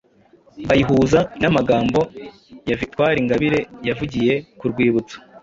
bayihuza 0.67 1.19
n'amagambo 1.41 1.99
ya 2.69 2.77
Victoire 2.81 3.17
Ingabire 3.23 3.59
yavugiye 3.87 4.33
ku 4.59 4.65
rwibutso 4.71 5.17